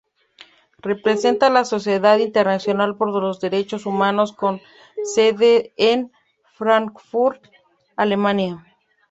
[0.79, 4.59] Representa la Sociedad Internacional por los Derechos Humanos con
[5.13, 6.11] sede en
[6.55, 7.43] Frankfurt,
[7.95, 8.65] Alemania.